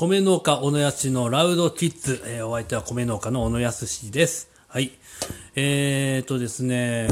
[0.00, 4.48] 米農家小野康のラウドキッズ、えー、お相手は米農家の小野康です。
[4.68, 4.92] はい。
[5.56, 7.08] えーとですね、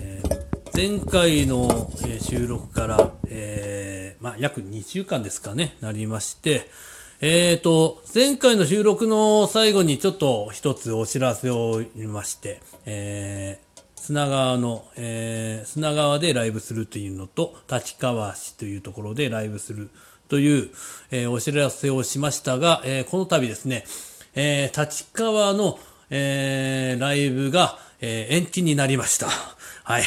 [0.00, 6.70] えー、前回の、え収録から、えー、まあ、約2週間ですかね、なりまして、
[7.20, 19.90] えーと、前回の収録の最後にちょっと一つお知らせを言いまして、えー、砂川の、えー、砂川でライブするというのと、立川市というところでライブする
[20.30, 20.70] という、
[21.10, 23.84] えー、お知らせをしましたが、えー、この度ですね、
[24.34, 25.78] えー、立川の、
[26.08, 29.26] えー、ライブが、えー、延期になりました。
[29.84, 30.04] はい。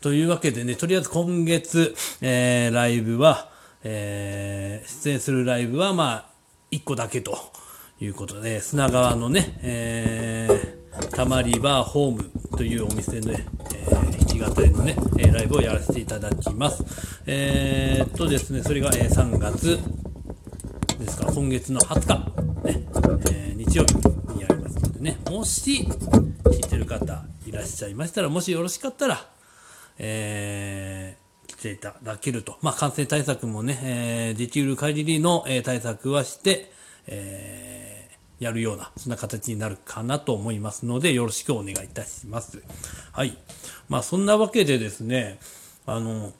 [0.00, 3.50] というわけでね、とりあえず今月、えー、ライブは、
[3.84, 6.26] えー、出演するライブは、まあ、
[6.72, 7.38] 1個だけと
[8.00, 16.84] いうことで、砂川のね、えー、たまりバーホームというお店で、えー、語りのねえ、ライブをやらせていただきます。
[17.26, 19.78] えー、っとですね、それが、え3月
[20.98, 22.86] ですか、今月の20日、ね、
[23.30, 23.94] えー、日曜日
[24.34, 25.88] にやりますのでね、もし、
[26.44, 29.26] 聞いてる方いらっしゃいましたら、もしよろしかったら、
[29.98, 32.56] えー、来ていただけると。
[32.62, 36.72] まあ、感染対策もね、えー、できる限りの、え対策はして、
[37.06, 37.71] えー、
[38.42, 42.60] やるような、そんな形になるかなと思いますので、よろしくお願いいたします。
[43.12, 43.38] はい。
[43.88, 45.38] まあ、そんなわけでですね、
[45.86, 46.32] あの、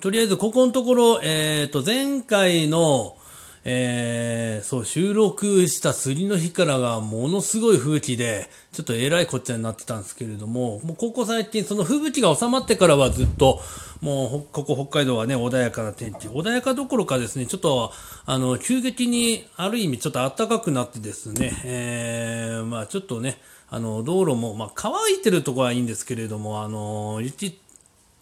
[0.00, 3.18] とりあえずここのところ、えっ、ー、と、前回の、
[3.64, 13.60] えー、そう、収録した釣りの日からがものすごい風気で、ちょっとえらいこっちゃになってたんですけれども、もうここ最近その吹雪が収まってからはずっと、
[14.00, 16.28] もうここ北海道はね、穏やかな天気。
[16.28, 17.92] 穏やかどころかですね、ちょっと、
[18.24, 23.38] あの、急激にある意味ちょっと暖かくなってですね、えー、まあちょっとね、
[23.68, 27.60] あの、道路も、まあ乾いてるところはいいんですけれども、あの、雪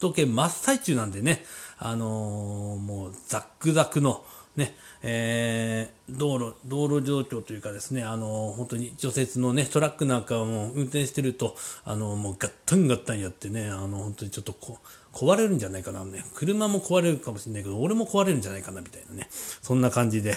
[0.01, 1.45] 解け真っ最中なんでね、
[1.79, 4.25] あの、もうザックザクの、
[4.59, 14.79] ね、えー、道路、道路状況というかですね、あの、本当に除雪のね、トラックなんかも運転してると、あの、もうガッタンガッタンやってね、あの、本当にちょっとこ
[15.13, 20.37] 壊れるんじゃないかな、ね、車も壊れるかもしれないけど、俺も壊れるんじゃないかな、みたいなね、そんな感じで、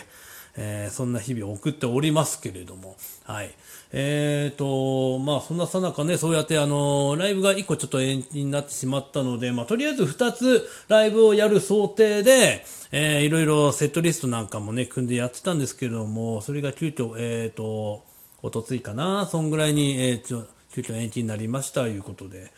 [0.57, 3.53] えー、そんな日々を送っておりますけれども、はい。
[3.93, 18.03] えーと、まあ、そんなさなかね、そうやってあの、ライブが1個ちょっと延期になってしまったので、まあ、とりあえず2つライブをやる想定で、えー、いろいろセットリストなんかもね、組んでやってたんですけれども、それが急遽、えーと、
[18.41, 22.51] おとついかな、そんぐらいに、えー、ちょ急遽延期になりました、ということで、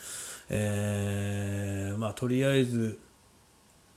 [0.49, 2.99] えー、まあ、とりあえず、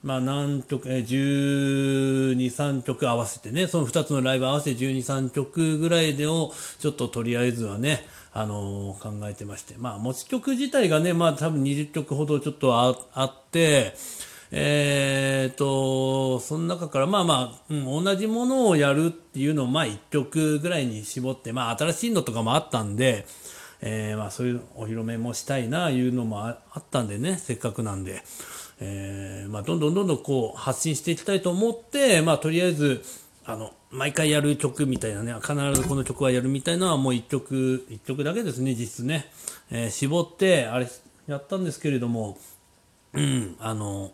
[0.03, 2.16] まあ、何曲、えー、12、
[2.47, 9.75] 3曲合わせてね、その2つのライブ合わせて12、3曲ぐらいでを、ちょっととりあえずはね、あのー、考えてまして。
[9.77, 13.93] まあ、持ち曲自体がね、まあ、多分20曲ほどちょっとああって、
[14.51, 23.25] えーと、その中から、まあまあ、うん、同じものをやるっていうのを、まあ1曲ぐらいに絞って、まあ新しいのとかもあったんで、
[23.81, 28.23] えー、まあそういうお披露目もしたいな、いうのもあったんでね、せっかくなんで。
[28.79, 33.03] えー、まあ、どんどんどんどんこう発信していきたいと思って、まあ、とりあえず、
[33.45, 39.31] あの、毎回やる曲みたいなね、必ずこの曲はやるみたいなのはもう1曲、1曲だけですね、実質ね。
[39.71, 40.87] えー、絞って、あれ、
[41.27, 42.37] やったんですけれども、
[43.13, 44.11] うん、あの、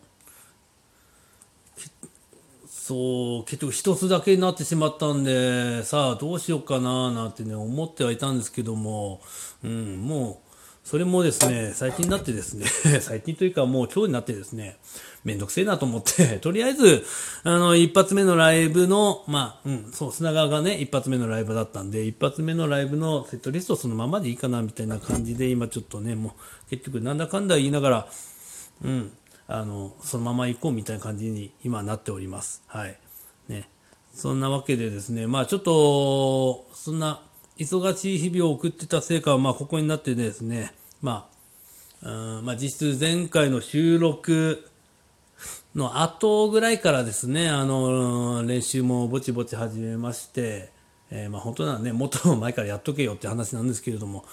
[2.67, 9.21] そう、結局一つだけになってしまったんで、さあどうしようかななんてね、思ってはいたんですけども、
[9.63, 10.52] うん、もう、
[10.83, 12.65] それもですね、最近になってですね、
[12.99, 14.77] 最近というかもう今日になってですね、
[15.23, 17.05] めんどくせえなと思って、 とりあえず、
[17.43, 26.35] あの、一発目のライブの、まあ、うん、そう、砂川がね、一発目のライブだったんで、一発目のライブのセットリストそのままでいいかな、みたいな感じで、今ちょっとね、も
[26.67, 28.07] う、結局なんだかんだ言いながら、
[28.83, 29.11] うん、
[29.47, 32.61] あの、そのまま行こうみたいな感じに今なっております。
[32.67, 32.99] はい。
[33.47, 33.69] ね。
[34.13, 37.21] そんなわけでですね、まあちょっと、そんな、
[37.57, 41.29] 忙しい日々を送ってたせいか、まあ、ここになってですね、ま
[42.01, 44.67] あ、まあ、実質前回の収録
[45.75, 50.71] の後ぐらいからですね、あの、練習もぼちぼち始めまして、
[51.11, 54.25] えー、まあ、本当ならね、もっと前からやっとけよって話なんですけれども、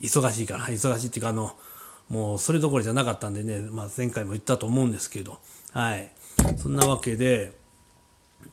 [0.00, 1.54] 忙しいから、忙しいっていうか、あの、
[2.08, 5.38] もうそれどころじゃなかったんでね、まあ、前回も言ったと思うんですけど、
[5.72, 6.10] はい。
[6.56, 7.52] そんなわけで、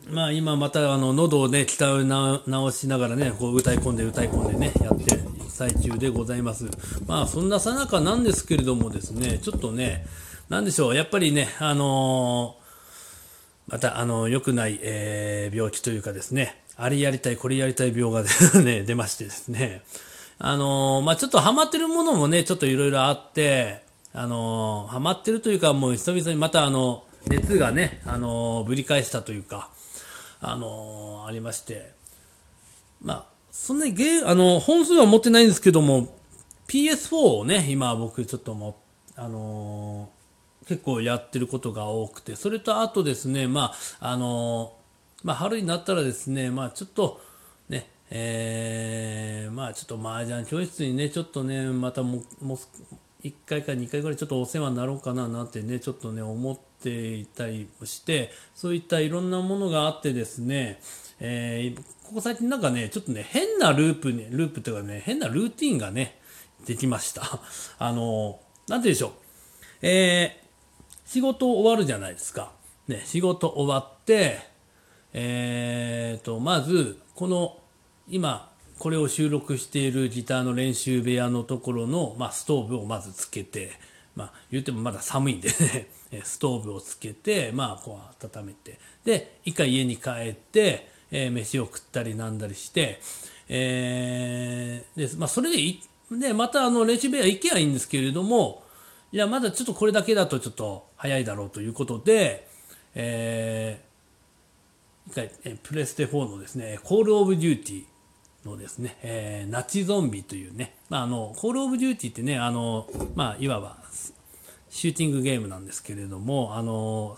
[0.09, 5.19] まあ今またあの喉をね、鍛え直しながらね、こう歌い込んで歌い込んでね、やって
[5.49, 6.65] 最中でございます。
[7.07, 10.05] まあそんなさなかなんですけれどもですね、ちょっとね、
[10.49, 12.57] なんでしょう、やっぱりね、あの、
[13.67, 18.23] またあの、良くない、え、病気というかですね、あれやりたい、これやりたい病が
[18.63, 19.83] ね、 出ましてですね、
[20.39, 29.69] あの、まあちょっとハマってるものもね、ちょっといろいろあって、あのハマってるというかもう久々にまたあの、熱がね、あのぶり返したというか、
[30.41, 31.93] あのー、ありまして、
[33.01, 36.15] まあ、そんなにゲー、あの、本数は持ってないんですけども、
[36.67, 38.81] PS4 をね、今僕ちょっとも、
[39.15, 47.21] あのー、結構やってることが多くて、それとあとですね、まあ、あのー、まあ、春になったらですね、まあ、ちょっと、
[47.67, 52.57] ね、えー、まあ、ちょっと麻雀教室にね、ちょっとね、またも、も
[53.23, 60.79] 1回か2回ぐらいちょっとお世話になろうかななんてね、ちょっとね、思ってていたりもして、そういったいろんなものがあってですね、
[61.19, 66.19] えー、ここ最近なんかね、ちょっとね、変なループね、ループっていうかね、変なルーティンがね、
[66.65, 67.41] できました。
[67.77, 69.11] あの、なんて言うでしょう。
[69.81, 72.51] えー、仕事終わるじゃないですか。
[72.87, 74.39] ね、仕事終わって、
[75.13, 77.57] えーと、まず、この、
[78.07, 83.73] 今、これを収録しているギターの練習部屋のところの、まあ、ストーブをまずつけて、
[84.19, 85.87] まあ、言ってもまだ寒いんでね、
[86.25, 92.99] ストーブをつけて、まあ、こう温めて、で、一回家に帰って、えー、飯を食ったりなんだりして、
[93.47, 95.81] えー、で、まあ、それでい、
[96.11, 98.63] で、またあの、練習部屋行けばいいんですけれども、
[99.13, 102.45] いや、まだちょっとこれだけだとちょっと早いだろうということで、
[102.95, 107.85] えー、一回、プレステ4のですね、コールオブデューティー、
[108.49, 113.77] のですね、えー、ナチゾンビというね、まあ、あの、コールオブデューティーってね、あの、まあ、いわば、
[114.69, 117.17] シューティングゲームなんですけれども、あの、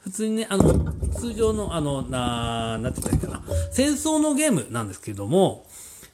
[0.00, 5.66] 普通にね、あの、通常の、あの、な、なんて言ったらいいかな、戦争のゲームなんですけれども、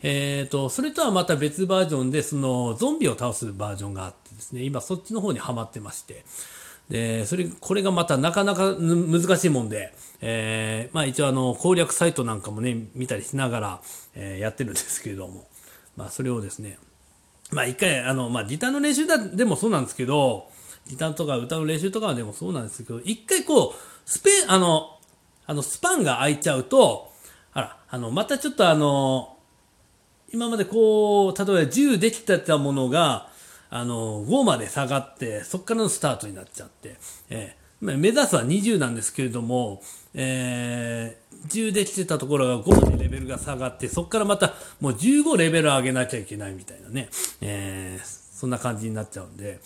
[0.03, 6.25] えっ、ー、と、それとはまた別バージョンで、その、ゾンビを倒すバージョンがあってですね、今そっちの方にはまってまして、
[6.89, 13.81] で、それ、これがまたなかなか難しいもんで、えー、まあ一応あの、攻略サイトなんかもね、見たりしながら、
[14.15, 15.47] えー、やってるんですけれども、
[15.97, 16.79] まあそれをですね、
[17.51, 20.49] まあ一回、あの、まあギターの練習だでもそうなんですけど、
[20.87, 24.99] ギターとか歌う練習とかでもそうなんですけど、一回こう、スペ、あの、
[25.47, 27.13] あの、スパンが空いちゃうと、
[27.53, 29.37] あら、あの、またちょっとあの、
[30.33, 33.29] 今までこう、例えば10できてたものが、
[33.71, 36.97] あの、5まで下がって、そこからのスタートになっちゃって、
[37.31, 39.83] えー、目指すは20なんですけれども、
[40.15, 47.09] えー、10できてたところが5までレベルが下がって、そこからまたもう15レベル上げなきゃいけないみたいなね、
[47.41, 49.61] えー、そんな感じになっちゃうんで、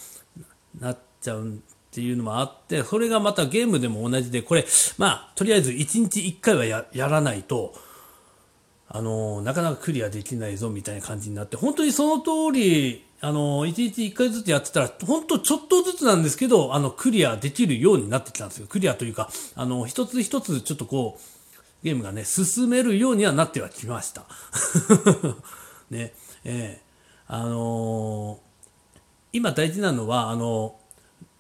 [0.81, 1.53] なっちゃうっ
[1.91, 4.65] ていうのもあって、それがまたゲームでも同じで、これ、
[4.97, 7.75] まあ、とりあえず1日1回はやらないと、
[8.97, 18.67] あのなかなかクリアできないぞみたいな感じになって、本当にその通り、あの、1日1回ずつやってたら、本当ちょっとずつなんですけど、あの、クリアできるようになってきたんですよ。
[18.67, 24.25] クリアというか、あの、一つ一つちょっとこう、ゲームがね、進めるようにはなってはきました。
[25.91, 26.15] ね、
[26.45, 28.99] えー、あのー、
[29.33, 30.77] 今大事なのは、あの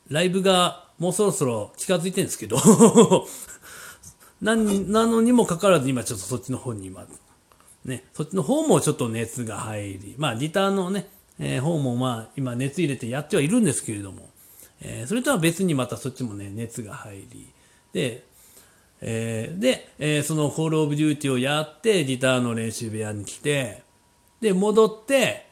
[0.08, 2.56] ライブがもうそろそろ近づいてるんですけど
[4.40, 7.06] 何、なのにもかかわらず今ちょっとそっちの方に今、
[7.86, 11.06] ね、そっちの方もちょっと熱が入り、まあギターのね、
[11.38, 14.28] えー、方もまあ今熱入れてやってはいるんですけれども、
[14.80, 17.52] えー、それとは別にまたそっちもね、熱が入り、
[17.92, 18.24] で、
[19.00, 23.82] えー、で、えー、そのホールオブデューティーをやって、ギターの練習部屋に来て、
[24.40, 25.46] で、戻って、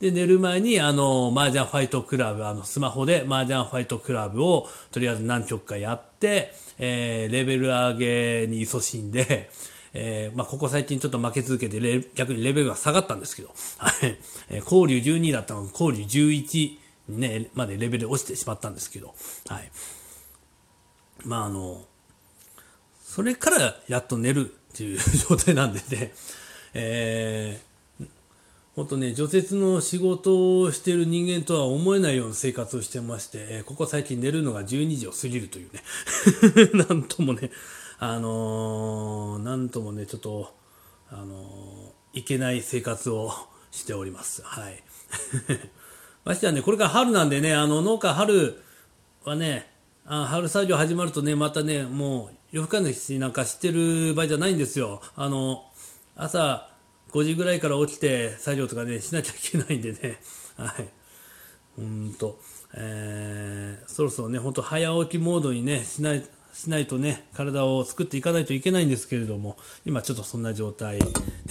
[0.00, 9.50] で、寝る前に、あの、麻雀ファイトクラブ、あの、スマホで麻雀ファイトクラブを、とりあえず何曲かやって、えー、レベル上げに勤しんで、
[10.00, 14.16] えー、まあ、ここ最近ちょっと負け続けて逆にレベルが下がったんですけど、はい。
[14.48, 16.78] えー、交流12だったのが交流11
[17.08, 19.14] にね、までレベル落ちてしまったんですけど、
[19.48, 19.70] はい。
[21.24, 21.82] まあ、あの、
[23.02, 26.12] それからやっと寝るっていう状態なんでね、
[26.74, 28.06] えー、
[28.76, 35.82] 本当ね、除雪の仕事をしている人間とは思えないような生活をしてまして、えここ最近寝るのが12時を過ぎるというね、
[36.88, 37.50] なんともね、
[37.98, 40.54] あのー、なんともね、ちょっと、
[41.10, 43.32] あのー、いけない生活を
[43.70, 44.42] しております。
[44.42, 44.82] はい。
[46.24, 48.62] ましてはね、これから春なんでね、あの、農家春
[49.24, 49.72] はね、
[50.06, 55.02] あ春作業始まるとね、またね、もう夜更かしなんかしてる場合じゃないんですよ。
[55.16, 55.64] あの、
[56.16, 56.70] 朝
[57.12, 60.20] 5時ぐらいから起きて作業とかね、しなきゃいけないんでね。
[60.56, 60.88] はい。
[61.78, 62.40] うんと、
[62.74, 66.26] えー、そろそろね、ほんと早起きモードにね、しない、
[66.58, 70.98] しないとね、体を作っていかないといけないんですけれども、今ちょっとそんな状態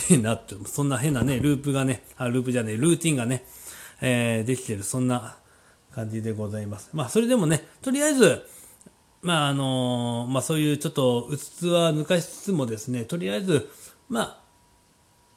[0.10, 3.46] になって、そんな変なね、ループがね、あ、ループじゃねえルーティンがね、
[4.02, 5.38] えー、できてる、そんな
[5.96, 6.90] 感じでございます。
[6.92, 8.44] まあ、それでもね、とりあえず、
[9.22, 13.70] まあ、あのー、まあ、そういうちょっと、うつつは抜かしつつもですね、とりあえず、
[14.10, 14.40] まあ、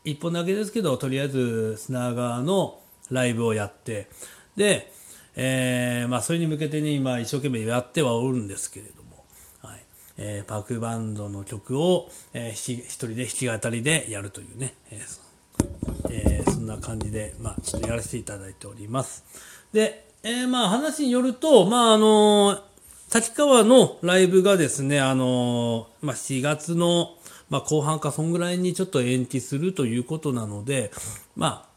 [0.03, 4.11] 一本だけですけど、とりあえず、砂川のライブをやって、
[4.57, 4.93] で、
[5.37, 9.00] えー、まあ、それに向けてね、今、一生懸命やってはおるんですけれど
[10.23, 15.01] えー、パークバンドの曲を、えー、一人で弾き語りでやるというね、え
[16.11, 19.25] えー、そんな感じで、まあ、ちょっとやらせていただいております。
[19.73, 22.61] で、えー、まあ話によると、まああのー、
[23.15, 27.17] 立川のライブがですね、あの、まあ4月の、
[27.49, 30.93] まあ後半かそんぐらいにちょっと延期するということなので、
[31.35, 31.71] まあ、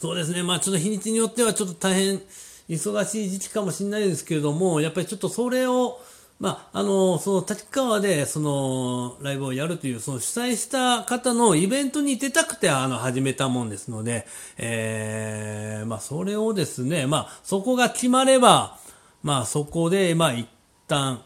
[0.00, 2.20] そうですね、まあちょっと日にちによってはちょっと大変
[2.68, 6.00] 忙しい時期かもしれないですけれども、やっぱりちょっとそれを、
[6.40, 14.26] まあ、あの、その立川で、その、ライブをやるという、その主催した方のイベントに出たくて、あの、始めたもんですので、
[14.58, 18.78] えー、まあ、それをですね、まあ、そこが決まれば、
[19.22, 20.48] まあ、そこで、まあ、一
[20.88, 21.22] 旦、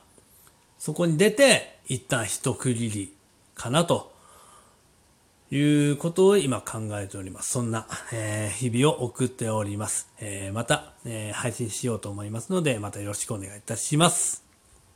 [0.78, 3.14] そこに出て、一旦一区切り
[3.54, 4.16] かなと。
[5.50, 7.52] いうことを今考えております。
[7.52, 10.08] そんな、えー、日々を送っております。
[10.20, 14.47] えー、また、えー、配信しようと思いますので、またよろしくお願いいたします。